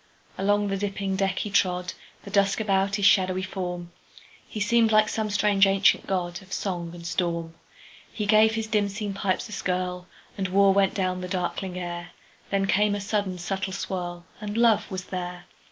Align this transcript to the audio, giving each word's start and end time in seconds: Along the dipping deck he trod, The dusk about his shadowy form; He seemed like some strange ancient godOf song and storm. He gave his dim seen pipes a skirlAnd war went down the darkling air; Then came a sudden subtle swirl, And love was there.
Along 0.35 0.67
the 0.69 0.77
dipping 0.77 1.15
deck 1.15 1.37
he 1.37 1.51
trod, 1.51 1.93
The 2.23 2.31
dusk 2.31 2.59
about 2.59 2.95
his 2.95 3.05
shadowy 3.05 3.43
form; 3.43 3.91
He 4.47 4.59
seemed 4.59 4.91
like 4.91 5.07
some 5.09 5.29
strange 5.29 5.67
ancient 5.67 6.07
godOf 6.07 6.51
song 6.51 6.95
and 6.95 7.05
storm. 7.05 7.53
He 8.11 8.25
gave 8.25 8.55
his 8.55 8.65
dim 8.65 8.89
seen 8.89 9.13
pipes 9.13 9.47
a 9.47 9.51
skirlAnd 9.51 10.49
war 10.49 10.73
went 10.73 10.95
down 10.95 11.21
the 11.21 11.27
darkling 11.27 11.77
air; 11.77 12.13
Then 12.49 12.65
came 12.65 12.95
a 12.95 12.99
sudden 12.99 13.37
subtle 13.37 13.73
swirl, 13.73 14.25
And 14.41 14.57
love 14.57 14.89
was 14.89 15.03
there. 15.05 15.45